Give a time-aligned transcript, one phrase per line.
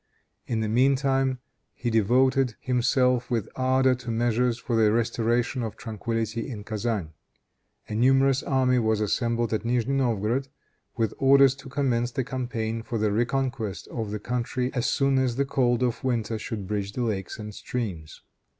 [0.47, 1.37] In the meantime
[1.75, 7.13] he devoted himself with ardor to measures for the restoration of tranquillity in Kezan.
[7.87, 10.47] A numerous army was assembled at Nigni Novgorod,
[10.97, 15.35] with orders to commence the campaign for the reconquest of the country as soon as
[15.35, 18.23] the cold of winter should bridge the lakes and streams.